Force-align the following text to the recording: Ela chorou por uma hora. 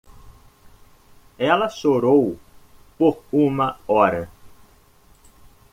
Ela 1.37 1.69
chorou 1.69 2.35
por 2.97 3.21
uma 3.31 3.77
hora. 3.87 4.27